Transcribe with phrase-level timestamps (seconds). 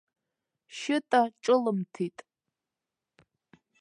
[0.77, 2.17] Шьыта ҿылымҭит.